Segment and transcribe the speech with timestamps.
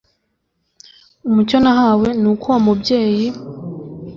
[1.27, 3.27] Umucyo nahawe ni uko uwo mubyeyi